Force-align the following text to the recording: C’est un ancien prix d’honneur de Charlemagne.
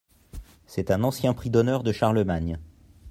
C’est 0.65 0.89
un 0.89 1.03
ancien 1.03 1.31
prix 1.35 1.51
d’honneur 1.51 1.83
de 1.83 1.91
Charlemagne. 1.91 2.57